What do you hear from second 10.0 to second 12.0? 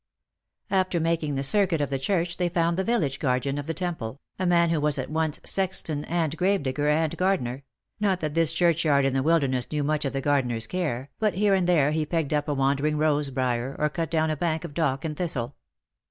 of the gardener's care, but here and there